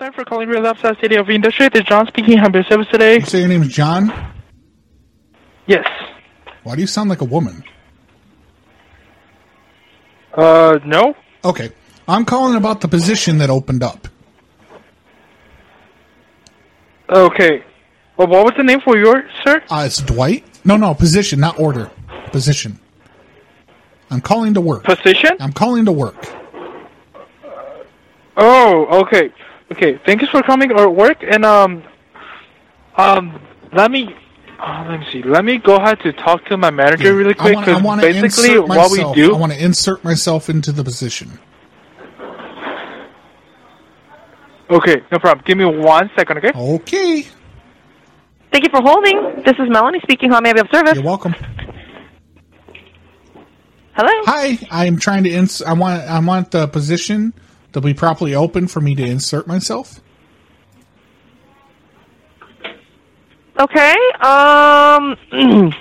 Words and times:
Thanks 0.00 0.16
for 0.16 0.24
calling 0.24 0.48
Real 0.48 0.66
Upside 0.66 0.98
City 0.98 1.16
of 1.16 1.28
Industry. 1.28 1.68
This 1.68 1.82
is 1.82 1.86
John 1.86 2.06
speaking. 2.06 2.38
How 2.38 2.48
may 2.48 2.60
I 2.60 2.62
service 2.62 2.86
today? 2.90 3.16
You 3.16 3.26
say 3.26 3.40
your 3.40 3.48
name 3.48 3.60
is 3.60 3.68
John? 3.68 4.10
Yes. 5.66 5.86
Why 6.62 6.74
do 6.74 6.80
you 6.80 6.86
sound 6.86 7.10
like 7.10 7.20
a 7.20 7.26
woman? 7.26 7.62
Uh, 10.32 10.78
no. 10.86 11.14
Okay. 11.44 11.70
I'm 12.08 12.24
calling 12.24 12.56
about 12.56 12.80
the 12.80 12.88
position 12.88 13.36
that 13.38 13.50
opened 13.50 13.82
up. 13.82 14.08
Okay. 17.10 17.62
Well, 18.16 18.28
what 18.28 18.44
was 18.46 18.54
the 18.56 18.64
name 18.64 18.80
for 18.80 18.96
yours, 18.96 19.30
sir? 19.44 19.62
Uh, 19.68 19.82
it's 19.84 19.98
Dwight? 19.98 20.46
No, 20.64 20.78
no, 20.78 20.94
position, 20.94 21.40
not 21.40 21.60
order. 21.60 21.90
Position. 22.32 22.80
I'm 24.10 24.22
calling 24.22 24.54
to 24.54 24.62
work. 24.62 24.84
Position? 24.84 25.36
I'm 25.40 25.52
calling 25.52 25.84
to 25.84 25.92
work. 25.92 26.26
Oh, 28.38 29.02
okay. 29.02 29.30
Okay. 29.72 30.00
Thank 30.04 30.22
you 30.22 30.28
for 30.28 30.42
coming 30.42 30.72
or 30.72 30.90
work. 30.90 31.22
And 31.22 31.44
um, 31.44 31.82
um, 32.96 33.40
let 33.72 33.90
me. 33.90 34.14
Uh, 34.58 34.84
let 34.90 35.00
me 35.00 35.06
see. 35.10 35.22
Let 35.22 35.44
me 35.44 35.56
go 35.56 35.76
ahead 35.76 36.00
to 36.00 36.12
talk 36.12 36.44
to 36.46 36.56
my 36.58 36.70
manager 36.70 37.14
really 37.14 37.32
quick. 37.32 37.54
want, 37.54 37.68
I 37.68 37.72
'cause 37.74 37.82
want 37.82 38.00
to 38.02 38.06
basically, 38.06 38.50
insert 38.56 38.68
what 38.68 38.90
we 38.90 39.14
do. 39.14 39.34
I 39.34 39.38
want 39.38 39.52
to 39.52 39.64
insert 39.64 40.04
myself 40.04 40.50
into 40.50 40.70
the 40.70 40.84
position. 40.84 41.38
Okay, 44.68 45.02
no 45.10 45.18
problem. 45.18 45.42
Give 45.46 45.56
me 45.58 45.64
one 45.64 46.10
second, 46.16 46.38
okay? 46.38 46.52
Okay. 46.54 47.26
Thank 48.52 48.64
you 48.64 48.70
for 48.70 48.82
holding. 48.82 49.42
This 49.44 49.54
is 49.58 49.68
Melanie 49.68 50.00
speaking. 50.02 50.30
How 50.30 50.40
may 50.40 50.50
I 50.50 50.52
be 50.52 50.60
of 50.60 50.68
service? 50.72 50.94
You're 50.94 51.02
welcome. 51.04 51.34
Hello. 53.94 54.10
Hi, 54.26 54.58
I'm 54.70 54.98
trying 54.98 55.24
to 55.24 55.30
ins. 55.30 55.62
I 55.62 55.72
want. 55.72 56.02
I 56.02 56.18
want 56.20 56.50
the 56.50 56.66
position 56.68 57.32
to 57.72 57.80
be 57.80 57.94
properly 57.94 58.34
open 58.34 58.66
for 58.68 58.80
me 58.80 58.94
to 58.94 59.04
insert 59.04 59.46
myself. 59.46 60.00
Okay. 63.58 63.94
Um, 64.20 65.16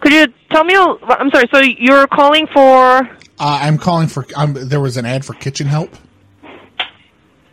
could 0.00 0.12
you 0.12 0.26
tell 0.50 0.64
me? 0.64 0.74
I'm 0.76 1.30
sorry. 1.30 1.48
So 1.52 1.60
you're 1.60 2.06
calling 2.06 2.46
for? 2.46 2.98
Uh, 3.00 3.06
I'm 3.38 3.78
calling 3.78 4.08
for. 4.08 4.26
Um, 4.36 4.54
there 4.54 4.80
was 4.80 4.96
an 4.96 5.04
ad 5.06 5.24
for 5.24 5.34
kitchen 5.34 5.66
help. 5.66 5.94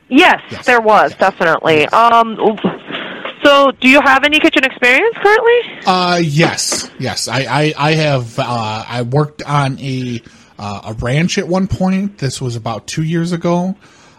Yes, 0.09 0.41
Yes. 0.49 0.65
there 0.65 0.80
was 0.80 1.13
definitely. 1.15 1.85
Um, 1.87 2.37
so 3.43 3.71
do 3.71 3.89
you 3.89 3.99
have 3.99 4.23
any 4.23 4.39
kitchen 4.39 4.63
experience 4.63 5.15
currently? 5.17 5.81
Uh, 5.85 6.19
yes, 6.23 6.89
yes. 6.97 7.27
I, 7.27 7.39
I, 7.41 7.73
I 7.77 7.91
have. 7.95 8.39
Uh, 8.39 8.85
I 8.87 9.02
worked 9.02 9.43
on 9.43 9.77
a 9.80 10.21
uh, 10.58 10.81
a 10.86 10.94
ranch 10.94 11.38
at 11.38 11.47
one 11.47 11.67
point. 11.67 12.17
This 12.17 12.41
was 12.41 12.55
about 12.55 12.88
two 12.88 13.03
years 13.03 13.31
ago, 13.31 13.75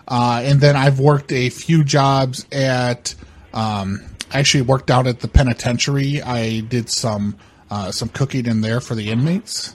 uh, 0.06 0.42
and 0.45 0.61
then 0.61 0.77
I've 0.77 1.00
worked 1.00 1.33
a 1.33 1.50
few 1.50 1.84
jobs 1.84 2.47
at. 2.53 3.14
Um, 3.53 4.05
I 4.30 4.41
actually 4.41 4.62
worked 4.62 4.91
out 4.91 5.06
at 5.06 5.20
the 5.20 5.28
penitentiary. 5.28 6.20
I 6.22 6.61
did 6.61 6.91
some 6.91 7.36
uh, 7.70 7.91
some 7.92 8.08
cooking 8.08 8.47
in 8.47 8.61
there 8.61 8.80
for 8.80 8.95
the 8.95 9.11
inmates, 9.11 9.75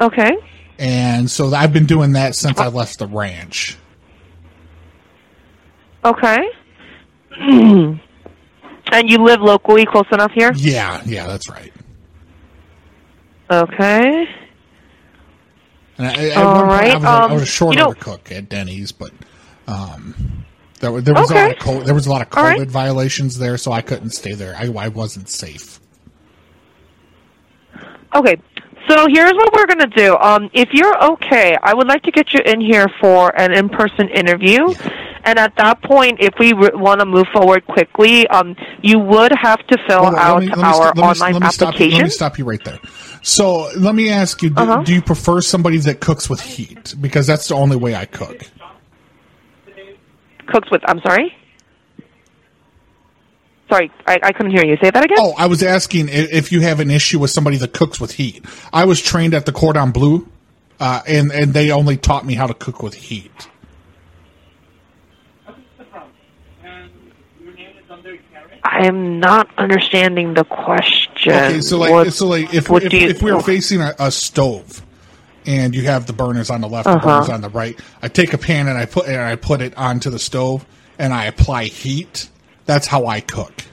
Okay. 0.00 0.32
and 0.78 1.30
so 1.30 1.54
I've 1.54 1.72
been 1.72 1.86
doing 1.86 2.12
that 2.12 2.34
since 2.34 2.58
I 2.58 2.68
left 2.68 2.98
the 2.98 3.06
ranch. 3.06 3.76
Okay. 6.04 6.38
and 7.40 8.00
you 9.04 9.18
live 9.18 9.40
locally, 9.40 9.86
close 9.86 10.06
enough 10.12 10.32
here? 10.32 10.52
Yeah, 10.56 11.02
yeah, 11.04 11.26
that's 11.26 11.48
right. 11.48 11.72
Okay. 13.50 14.28
And 16.00 16.08
I, 16.08 16.30
I, 16.30 16.34
All 16.42 16.54
one 16.66 16.78
point 16.78 16.80
I 16.82 16.94
was, 16.96 17.04
a- 17.04 17.08
I 17.08 17.24
um, 17.24 17.32
was 17.32 17.42
a 17.42 17.46
short 17.46 17.74
you 17.76 17.80
know- 17.82 17.92
cook 17.92 18.32
at 18.32 18.48
Denny's, 18.48 18.90
but 18.90 19.10
um, 19.66 20.44
there, 20.80 20.98
there 21.02 21.12
was 21.14 21.30
a 21.30 21.34
Okay. 21.34 21.42
lot 21.48 21.52
of 21.52 21.58
co- 21.58 21.82
there 21.82 21.94
was 21.94 22.06
a 22.06 22.10
lot 22.10 22.22
of 22.22 22.30
COVID 22.30 22.58
right. 22.58 22.68
violations 22.70 23.36
there, 23.38 23.58
so 23.58 23.70
I 23.70 23.82
couldn't 23.82 24.10
stay 24.12 24.32
there. 24.32 24.56
I, 24.56 24.72
I 24.72 24.88
wasn't 24.88 25.28
safe. 25.28 25.78
Okay. 28.14 28.36
So 28.88 29.06
here's 29.12 29.32
what 29.34 29.52
we're 29.52 29.66
going 29.66 29.90
to 29.90 29.94
do. 29.94 30.16
Um, 30.16 30.50
if 30.54 30.70
you're 30.72 31.04
okay, 31.12 31.56
I 31.62 31.74
would 31.74 31.86
like 31.86 32.02
to 32.04 32.10
get 32.10 32.32
you 32.32 32.40
in 32.44 32.60
here 32.60 32.86
for 33.00 33.38
an 33.38 33.52
in-person 33.52 34.08
interview. 34.08 34.72
And 35.22 35.38
at 35.38 35.54
that 35.58 35.82
point, 35.82 36.16
if 36.18 36.32
we 36.40 36.54
re- 36.54 36.70
want 36.72 37.00
to 37.00 37.06
move 37.06 37.26
forward 37.32 37.66
quickly, 37.66 38.26
um, 38.28 38.56
you 38.82 38.98
would 38.98 39.32
have 39.38 39.64
to 39.66 39.78
fill 39.86 40.06
out 40.06 40.36
let 40.36 40.44
me- 40.44 40.48
let 40.48 40.56
me 40.56 40.64
our 40.64 40.72
st- 40.72 40.98
online 40.98 41.32
let 41.34 41.42
me 41.42 41.48
stop 41.50 41.68
application. 41.68 41.98
let 41.98 42.04
me 42.04 42.10
stop 42.10 42.38
you 42.38 42.44
right 42.46 42.64
there. 42.64 42.78
So 43.22 43.70
let 43.76 43.94
me 43.94 44.10
ask 44.10 44.42
you: 44.42 44.50
do, 44.50 44.62
Uh-huh. 44.62 44.82
do 44.82 44.94
you 44.94 45.02
prefer 45.02 45.40
somebody 45.40 45.78
that 45.78 46.00
cooks 46.00 46.28
with 46.30 46.40
heat? 46.40 46.94
Because 47.00 47.26
that's 47.26 47.48
the 47.48 47.54
only 47.54 47.76
way 47.76 47.94
I 47.94 48.06
cook. 48.06 48.42
Cooks 50.46 50.70
with, 50.70 50.82
I'm 50.88 51.00
sorry? 51.02 51.32
Sorry, 53.70 53.88
I, 54.04 54.18
I 54.20 54.32
couldn't 54.32 54.50
hear 54.50 54.64
you. 54.64 54.76
Say 54.82 54.90
that 54.90 55.04
again? 55.04 55.18
Oh, 55.20 55.32
I 55.38 55.46
was 55.46 55.62
asking 55.62 56.08
if 56.08 56.50
you 56.50 56.60
have 56.62 56.80
an 56.80 56.90
issue 56.90 57.20
with 57.20 57.30
somebody 57.30 57.56
that 57.58 57.72
cooks 57.72 58.00
with 58.00 58.12
heat. 58.12 58.44
I 58.72 58.84
was 58.84 59.00
trained 59.00 59.32
at 59.32 59.46
the 59.46 59.52
Cordon 59.52 59.92
Bleu, 59.92 60.26
uh, 60.80 61.02
and 61.06 61.30
and 61.30 61.54
they 61.54 61.70
only 61.70 61.96
taught 61.96 62.26
me 62.26 62.34
how 62.34 62.48
to 62.48 62.54
cook 62.54 62.82
with 62.82 62.94
heat. 62.94 63.30
I 68.64 68.86
am 68.86 69.20
not 69.20 69.48
understanding 69.56 70.34
the 70.34 70.44
question. 70.44 71.09
Okay, 71.26 71.60
so 71.60 71.78
like, 71.78 71.90
What- 71.90 72.12
so 72.12 72.26
like, 72.28 72.54
if 72.54 72.70
if, 72.70 72.92
you- 72.92 73.08
if 73.08 73.22
we 73.22 73.32
were 73.32 73.40
facing 73.42 73.80
a, 73.80 73.94
a 73.98 74.10
stove, 74.10 74.82
and 75.46 75.74
you 75.74 75.82
have 75.82 76.06
the 76.06 76.12
burners 76.12 76.50
on 76.50 76.60
the 76.60 76.68
left, 76.68 76.86
Uh-huh. 76.86 76.98
the 76.98 77.04
burners 77.06 77.28
on 77.28 77.40
the 77.40 77.48
right, 77.48 77.78
I 78.02 78.08
take 78.08 78.32
a 78.34 78.38
pan 78.38 78.68
and 78.68 78.76
I 78.78 78.86
put 78.86 79.06
and 79.06 79.20
I 79.20 79.36
put 79.36 79.60
it 79.62 79.76
onto 79.76 80.10
the 80.10 80.18
stove, 80.18 80.64
and 80.98 81.12
I 81.12 81.24
apply 81.26 81.64
heat. 81.64 82.28
That's 82.66 82.86
how 82.86 83.06
I 83.06 83.20
cook. 83.20 83.64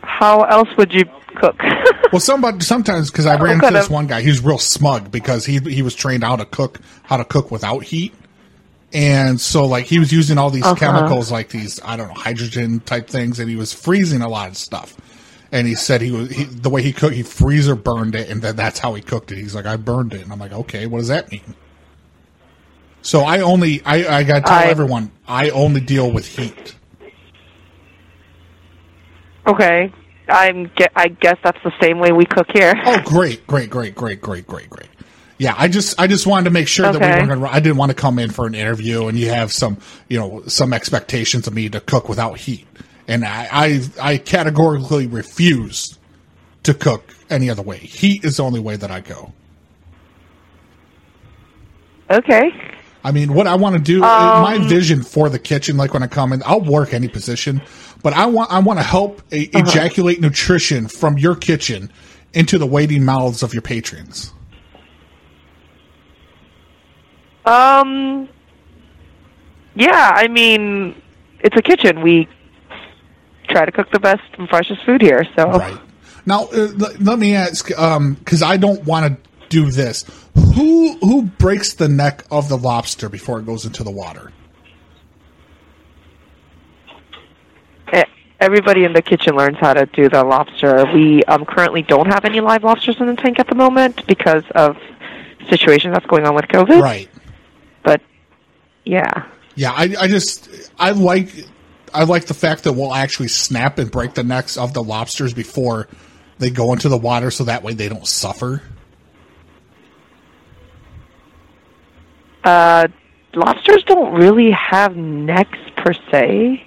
How 0.00 0.42
else 0.44 0.68
would 0.76 0.92
you 0.92 1.04
cook? 1.36 1.56
Well, 2.10 2.20
somebody 2.20 2.60
sometimes 2.60 3.10
because 3.10 3.26
I 3.26 3.36
ran 3.36 3.56
into 3.56 3.70
this 3.70 3.84
of- 3.86 3.90
one 3.92 4.06
guy, 4.06 4.22
he 4.22 4.28
was 4.30 4.42
real 4.42 4.56
smug 4.56 5.10
because 5.10 5.44
he 5.44 5.58
he 5.58 5.82
was 5.82 5.94
trained 5.94 6.24
how 6.24 6.36
to 6.36 6.46
cook 6.46 6.80
how 7.02 7.18
to 7.18 7.24
cook 7.24 7.50
without 7.50 7.82
heat, 7.84 8.14
and 8.92 9.40
so 9.40 9.66
like 9.66 9.84
he 9.86 9.98
was 9.98 10.12
using 10.12 10.38
all 10.38 10.50
these 10.50 10.64
Uh-huh. 10.64 10.74
chemicals 10.74 11.30
like 11.30 11.48
these 11.50 11.80
I 11.84 11.96
don't 11.96 12.08
know 12.08 12.14
hydrogen 12.14 12.80
type 12.80 13.08
things, 13.08 13.38
and 13.38 13.48
he 13.50 13.56
was 13.56 13.72
freezing 13.72 14.22
a 14.22 14.28
lot 14.28 14.48
of 14.48 14.56
stuff. 14.56 14.96
And 15.50 15.66
he 15.66 15.74
said 15.74 16.00
he 16.02 16.10
was 16.10 16.30
he, 16.30 16.44
the 16.44 16.68
way 16.70 16.82
he 16.82 16.92
cooked, 16.92 17.14
he 17.14 17.22
freezer 17.22 17.74
burned 17.74 18.14
it, 18.14 18.28
and 18.28 18.42
then 18.42 18.56
that's 18.56 18.78
how 18.78 18.94
he 18.94 19.00
cooked 19.02 19.32
it. 19.32 19.36
He's 19.38 19.54
like, 19.54 19.64
I 19.66 19.76
burned 19.76 20.12
it, 20.12 20.22
and 20.22 20.32
I'm 20.32 20.38
like, 20.38 20.52
okay, 20.52 20.86
what 20.86 20.98
does 20.98 21.08
that 21.08 21.30
mean? 21.32 21.54
So 23.02 23.20
I 23.20 23.40
only 23.40 23.82
I 23.84 24.18
I 24.18 24.22
got 24.24 24.40
to 24.40 24.40
tell 24.42 24.58
I- 24.58 24.66
everyone 24.66 25.10
I 25.26 25.50
only 25.50 25.80
deal 25.80 26.10
with 26.10 26.26
heat. 26.26 26.74
okay. 29.46 29.92
I'm 30.30 30.70
I 30.94 31.08
guess 31.08 31.36
that's 31.42 31.58
the 31.64 31.72
same 31.80 31.98
way 32.00 32.12
we 32.12 32.26
cook 32.26 32.48
here. 32.52 32.74
Oh, 32.84 33.00
great, 33.06 33.46
great, 33.46 33.70
great, 33.70 33.94
great, 33.94 34.20
great, 34.20 34.46
great, 34.46 34.68
great. 34.68 34.88
Yeah, 35.38 35.54
I 35.56 35.68
just 35.68 35.98
I 36.00 36.08
just 36.08 36.26
wanted 36.26 36.44
to 36.44 36.50
make 36.50 36.66
sure 36.66 36.90
that 36.90 37.00
we 37.00 37.06
weren't 37.06 37.28
going 37.28 37.40
to. 37.40 37.46
I 37.48 37.60
didn't 37.60 37.76
want 37.78 37.90
to 37.90 37.94
come 37.96 38.18
in 38.18 38.30
for 38.30 38.46
an 38.46 38.54
interview 38.56 39.06
and 39.06 39.16
you 39.16 39.28
have 39.30 39.52
some 39.52 39.78
you 40.08 40.18
know 40.18 40.42
some 40.46 40.72
expectations 40.72 41.46
of 41.46 41.54
me 41.54 41.68
to 41.68 41.80
cook 41.80 42.08
without 42.08 42.38
heat, 42.38 42.66
and 43.06 43.24
I 43.24 43.48
I, 43.50 43.80
I 44.14 44.18
categorically 44.18 45.06
refuse 45.06 45.96
to 46.64 46.74
cook 46.74 47.14
any 47.30 47.48
other 47.50 47.62
way. 47.62 47.78
Heat 47.78 48.24
is 48.24 48.38
the 48.38 48.42
only 48.42 48.58
way 48.60 48.74
that 48.76 48.90
I 48.90 48.98
go. 49.00 49.32
Okay. 52.10 52.50
I 53.04 53.12
mean, 53.12 53.32
what 53.32 53.46
I 53.46 53.54
want 53.54 53.76
to 53.76 53.80
do, 53.82 54.02
Um, 54.02 54.42
my 54.42 54.58
vision 54.68 55.02
for 55.02 55.28
the 55.28 55.38
kitchen, 55.38 55.76
like 55.76 55.94
when 55.94 56.02
I 56.02 56.08
come 56.08 56.32
in, 56.32 56.42
I'll 56.44 56.60
work 56.60 56.92
any 56.92 57.06
position, 57.08 57.62
but 58.02 58.12
I 58.12 58.26
want 58.26 58.50
I 58.50 58.58
want 58.58 58.80
to 58.80 58.84
help 58.84 59.22
e- 59.32 59.48
Uh-huh. 59.54 59.64
ejaculate 59.68 60.20
nutrition 60.20 60.88
from 60.88 61.16
your 61.16 61.36
kitchen 61.36 61.90
into 62.34 62.58
the 62.58 62.66
waiting 62.66 63.04
mouths 63.04 63.42
of 63.42 63.54
your 63.54 63.62
patrons. 63.62 64.32
Um. 67.48 68.28
Yeah, 69.74 70.12
I 70.14 70.26
mean, 70.28 71.00
it's 71.40 71.56
a 71.56 71.62
kitchen. 71.62 72.02
We 72.02 72.28
try 73.48 73.64
to 73.64 73.72
cook 73.72 73.90
the 73.92 74.00
best 74.00 74.22
and 74.36 74.48
freshest 74.48 74.84
food 74.84 75.00
here. 75.00 75.24
So, 75.36 75.50
Right. 75.50 75.78
Now, 76.26 76.44
uh, 76.46 76.68
let, 76.76 77.00
let 77.00 77.18
me 77.18 77.34
ask, 77.34 77.68
because 77.68 78.42
I 78.42 78.56
don't 78.56 78.84
want 78.84 79.06
to 79.06 79.30
do 79.48 79.70
this. 79.70 80.04
Who 80.34 80.98
who 80.98 81.22
breaks 81.22 81.74
the 81.74 81.88
neck 81.88 82.24
of 82.30 82.48
the 82.48 82.58
lobster 82.58 83.08
before 83.08 83.38
it 83.38 83.46
goes 83.46 83.64
into 83.64 83.82
the 83.82 83.90
water? 83.90 84.32
everybody 88.40 88.84
in 88.84 88.92
the 88.92 89.02
kitchen 89.02 89.34
learns 89.34 89.56
how 89.58 89.74
to 89.74 89.86
do 89.86 90.08
the 90.08 90.22
lobster. 90.24 90.84
We 90.92 91.24
um, 91.24 91.44
currently 91.44 91.82
don't 91.82 92.06
have 92.06 92.24
any 92.24 92.40
live 92.40 92.64
lobsters 92.64 92.96
in 93.00 93.06
the 93.06 93.16
tank 93.16 93.38
at 93.38 93.48
the 93.48 93.54
moment 93.54 94.06
because 94.06 94.44
of 94.54 94.76
situation 95.48 95.92
that's 95.92 96.06
going 96.06 96.24
on 96.24 96.34
with 96.34 96.46
COVID. 96.46 96.80
Right. 96.80 97.08
But 97.88 98.02
yeah. 98.84 99.26
Yeah, 99.54 99.72
I, 99.72 99.94
I 99.98 100.08
just 100.08 100.48
I 100.78 100.90
like 100.92 101.30
I 101.92 102.04
like 102.04 102.26
the 102.26 102.34
fact 102.34 102.64
that 102.64 102.74
we'll 102.74 102.94
actually 102.94 103.28
snap 103.28 103.78
and 103.78 103.90
break 103.90 104.14
the 104.14 104.22
necks 104.22 104.56
of 104.56 104.74
the 104.74 104.82
lobsters 104.82 105.34
before 105.34 105.88
they 106.38 106.50
go 106.50 106.72
into 106.72 106.88
the 106.88 106.98
water, 106.98 107.30
so 107.30 107.44
that 107.44 107.62
way 107.62 107.74
they 107.74 107.88
don't 107.88 108.06
suffer. 108.06 108.62
Uh, 112.44 112.86
lobsters 113.34 113.82
don't 113.84 114.14
really 114.14 114.52
have 114.52 114.96
necks 114.96 115.58
per 115.76 115.92
se. 116.10 116.64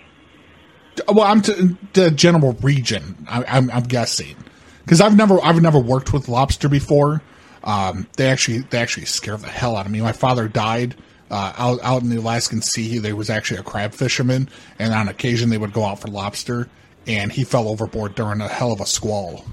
Well, 1.07 1.21
I'm 1.25 1.41
to 1.43 1.77
the 1.93 2.11
general 2.11 2.53
region. 2.61 3.25
I, 3.29 3.43
I'm, 3.47 3.71
I'm 3.71 3.83
guessing 3.83 4.35
because 4.83 4.99
I've 5.01 5.15
never 5.15 5.41
I've 5.41 5.61
never 5.61 5.79
worked 5.79 6.13
with 6.13 6.27
lobster 6.27 6.67
before. 6.67 7.21
Um, 7.63 8.07
they 8.17 8.27
actually 8.27 8.59
they 8.59 8.79
actually 8.79 9.05
scare 9.05 9.37
the 9.37 9.47
hell 9.47 9.75
out 9.75 9.85
of 9.85 9.91
me. 9.91 10.01
My 10.01 10.11
father 10.11 10.47
died 10.47 10.95
uh, 11.31 11.53
out 11.57 11.79
out 11.81 12.03
in 12.03 12.09
the 12.09 12.17
Alaskan 12.17 12.61
Sea. 12.61 12.99
There 12.99 13.15
was 13.15 13.29
actually 13.31 13.59
a 13.59 13.63
crab 13.63 13.93
fisherman, 13.93 14.49
and 14.77 14.93
on 14.93 15.07
occasion 15.07 15.49
they 15.49 15.57
would 15.57 15.73
go 15.73 15.83
out 15.85 15.99
for 15.99 16.07
lobster, 16.09 16.69
and 17.07 17.31
he 17.31 17.43
fell 17.43 17.67
overboard 17.67 18.13
during 18.15 18.41
a 18.41 18.47
hell 18.47 18.71
of 18.71 18.79
a 18.81 18.85
squall. 18.85 19.45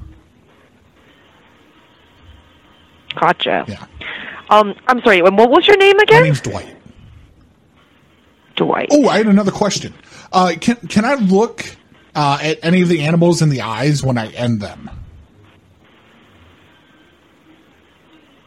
Gotcha. 3.18 3.64
Yeah, 3.66 3.86
Um, 4.50 4.74
I'm 4.86 5.00
sorry. 5.02 5.22
What 5.22 5.50
was 5.50 5.66
your 5.66 5.76
name 5.78 5.96
my 5.96 6.02
again? 6.02 6.22
name's 6.24 6.40
Dwight. 6.40 6.76
Dwight. 8.56 8.88
Oh, 8.92 9.08
I 9.08 9.18
had 9.18 9.26
another 9.26 9.50
question. 9.52 9.94
Uh, 10.32 10.52
can 10.60 10.76
can 10.88 11.04
I 11.04 11.14
look 11.14 11.64
uh, 12.14 12.38
at 12.42 12.58
any 12.62 12.82
of 12.82 12.88
the 12.88 13.02
animals 13.04 13.40
in 13.40 13.48
the 13.48 13.62
eyes 13.62 14.02
when 14.02 14.18
I 14.18 14.28
end 14.32 14.60
them? 14.60 14.90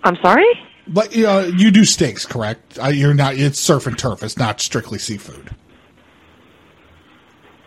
I'm 0.03 0.15
sorry. 0.21 0.45
But 0.93 1.15
uh, 1.17 1.51
you 1.55 1.71
do 1.71 1.85
steaks, 1.85 2.25
correct? 2.25 2.77
Uh, 2.77 2.87
you're 2.87 3.13
not. 3.13 3.35
It's 3.35 3.59
surf 3.59 3.87
and 3.87 3.97
turf. 3.97 4.23
It's 4.23 4.37
not 4.37 4.59
strictly 4.59 4.99
seafood. 4.99 5.55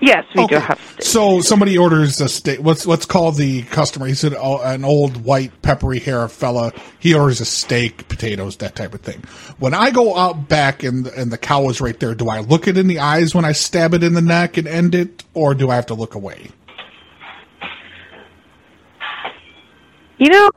Yes, 0.00 0.26
we 0.35 0.47
do 0.47 0.56
have. 0.56 0.79
steak. 0.79 1.03
So 1.03 1.41
somebody 1.41 1.79
orders 1.79 2.21
a 2.21 2.29
steak. 2.29 2.59
Let's 2.61 2.87
let's 2.87 3.06
call 3.06 3.32
the 3.32 3.62
customer. 3.62 4.06
He's 4.06 4.23
an, 4.25 4.35
an 4.35 4.85
old 4.85 5.25
white 5.25 5.62
peppery 5.62 5.99
hair 5.99 6.29
fella. 6.29 6.73
He 6.99 7.15
orders 7.15 7.41
a 7.41 7.47
steak, 7.47 8.09
potatoes, 8.09 8.59
that 8.59 8.76
type 8.76 8.93
of 8.93 9.00
thing. 9.00 9.23
When 9.59 9.73
I 9.73 9.91
go 9.91 10.15
out 10.15 10.47
back 10.49 10.82
and 10.82 11.06
and 11.06 11.32
the 11.32 11.38
cow 11.38 11.71
is 11.71 11.81
right 11.81 11.99
there, 11.99 12.15
do 12.15 12.29
I 12.29 12.41
look 12.41 12.69
it 12.69 12.76
in 12.76 12.87
the 12.87 12.99
eyes 12.99 13.35
when 13.35 13.47
I 13.47 13.53
stab 13.53 13.94
it 13.94 14.03
in 14.03 14.12
the 14.12 14.21
neck 14.21 14.59
and 14.59 14.69
end 14.69 14.94
it, 14.94 15.25
or 15.32 15.55
do 15.55 15.71
I 15.71 15.76
have 15.76 15.87
to 15.87 15.94
look 15.94 16.15
away? 16.15 16.50
You 20.19 20.29
know, 20.29 20.50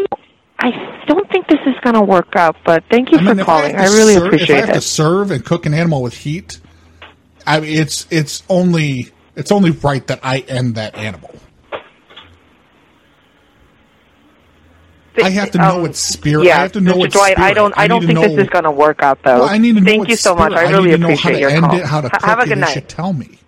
I 0.60 1.04
don't 1.08 1.30
think 1.30 1.48
this 1.48 1.60
is 1.68 1.76
going 1.84 1.94
to 1.94 2.02
work 2.02 2.36
out, 2.36 2.56
but 2.66 2.84
thank 2.90 3.12
you 3.12 3.20
I 3.20 3.24
for 3.26 3.40
if 3.40 3.46
calling. 3.46 3.76
I, 3.76 3.86
to 3.88 3.94
really 3.94 4.14
serve- 4.16 4.24
If 4.24 4.24
I 4.24 4.28
appreciate 4.36 4.66
have 4.66 4.74
to 4.76 4.82
serve 4.82 5.32
and 5.32 5.46
cook 5.46 5.66
an 5.68 5.74
animal 5.74 6.02
with 6.02 6.16
heat, 6.16 6.60
I 7.46 7.60
mean, 7.60 7.78
it's 7.80 8.08
it's 8.10 8.44
only 8.50 9.10
it's 9.36 9.52
only 9.52 9.72
right 9.72 10.06
that 10.08 10.20
I 10.24 10.40
end 10.40 10.76
that 10.76 10.96
animal. 10.96 11.34
I 15.24 15.30
have 15.32 15.50
to 15.52 15.58
know 15.58 15.80
Um, 15.80 15.86
its 15.86 16.00
spirit. 16.00 16.46
Yeah, 16.46 16.58
I 16.58 16.62
have 16.62 16.74
to 16.74 16.82
know 16.82 16.94
Mr. 16.94 17.06
its 17.06 17.16
Dwight, 17.16 17.40
I 17.40 17.52
don't. 17.54 17.76
I, 17.76 17.84
I 17.84 17.88
don't 17.88 18.06
think 18.06 18.20
this 18.20 18.38
is 18.38 18.50
going 18.50 18.66
to 18.66 18.72
work 18.72 19.02
out, 19.02 19.18
though. 19.24 19.40
Well, 19.40 19.50
I 19.50 19.58
need 19.58 19.74
to 19.76 19.82
know 19.82 19.86
Thank 19.86 20.10
you 20.10 20.16
so 20.16 20.36
much. 20.36 20.52
spirit. 20.52 20.68
I 20.68 20.72
really 20.72 20.90
need 20.90 20.92
to 20.92 20.98
know 21.00 21.08
how 21.08 21.14
appreciate 21.14 21.34
to 21.34 21.40
your 21.40 21.50
end 21.50 21.66
call. 21.66 21.76
it, 21.80 21.86
how 21.86 22.02
to 22.02 22.10
cook 22.12 22.22
Have 22.24 22.40
a 22.40 22.46
good 22.48 22.58
night. 22.60 22.88
tell 22.90 23.14
me. 23.14 23.40